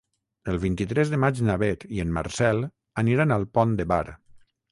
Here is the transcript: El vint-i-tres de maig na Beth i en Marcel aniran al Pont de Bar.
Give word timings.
El 0.53 0.55
vint-i-tres 0.61 1.11
de 1.13 1.19
maig 1.23 1.41
na 1.49 1.57
Beth 1.65 1.85
i 1.99 2.01
en 2.05 2.15
Marcel 2.17 2.63
aniran 3.05 3.35
al 3.37 3.47
Pont 3.59 3.79
de 3.83 3.87
Bar. 3.93 4.03